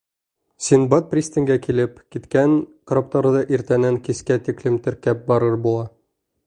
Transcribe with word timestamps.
Синдбад 0.67 1.11
пристангә 1.11 1.57
килеп 1.65 2.01
киткән 2.15 2.57
караптарҙы 2.93 3.45
иртәнән 3.59 4.01
кискә 4.09 4.43
тиклем 4.49 4.83
теркәп 4.89 5.25
барыр 5.33 5.63
була. 5.69 5.91